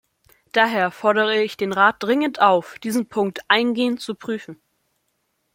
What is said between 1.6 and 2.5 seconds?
Rat dringend